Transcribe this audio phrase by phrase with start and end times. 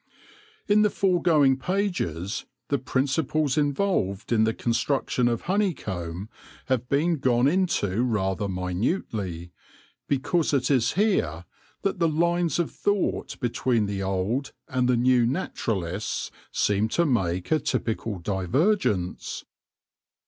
[0.67, 6.27] In the foregoing pages the principles involved in the construction of honey comb
[6.65, 9.51] have been gone into rather minutely,
[10.07, 11.45] because it is here
[11.83, 17.51] that the lines of thought between the old and the new naturalists seem to make
[17.51, 19.45] a typical divergence.